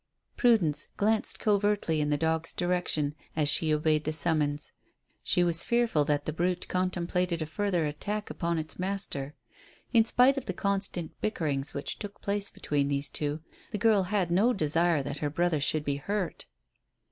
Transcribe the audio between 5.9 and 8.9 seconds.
that the brute contemplated a further attack upon its